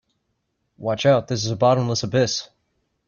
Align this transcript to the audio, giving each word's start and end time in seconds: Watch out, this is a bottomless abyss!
Watch 0.79 1.05
out, 1.05 1.27
this 1.27 1.45
is 1.45 1.51
a 1.51 1.55
bottomless 1.55 2.01
abyss! 2.01 2.49